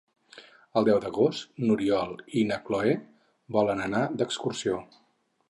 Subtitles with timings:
[0.79, 2.95] El deu d'agost n'Oriol i na Cloè
[3.59, 4.83] volen anar d'excursió.